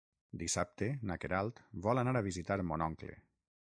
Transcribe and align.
Dissabte 0.43 0.87
na 1.11 1.17
Queralt 1.25 1.61
vol 1.89 2.03
anar 2.05 2.17
a 2.23 2.27
visitar 2.29 2.59
mon 2.71 2.87
oncle. 2.91 3.19